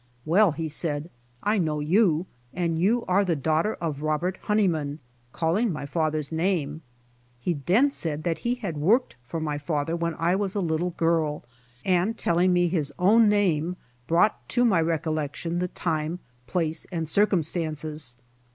[0.25, 1.11] "Well," he said,
[1.43, 4.97] "I know you and you are the daughter of Robert Honeyman,"
[5.31, 6.81] calling m^^ father's name.
[7.39, 10.89] He then said that he had worked for my father when I was a little
[10.89, 11.43] girl,
[11.85, 13.77] and telling me his own name
[14.07, 18.15] brought to my recollection the time, place and circum stances.